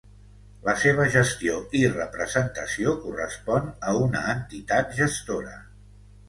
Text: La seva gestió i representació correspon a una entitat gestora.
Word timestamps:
La 0.67 0.73
seva 0.83 1.03
gestió 1.15 1.59
i 1.79 1.81
representació 1.91 2.95
correspon 3.05 3.69
a 3.91 3.95
una 4.07 4.25
entitat 4.33 4.97
gestora. 5.03 5.55